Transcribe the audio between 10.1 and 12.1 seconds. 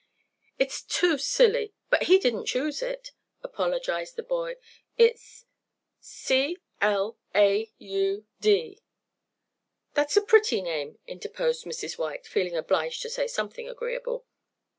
a pretty name," interposed Mrs.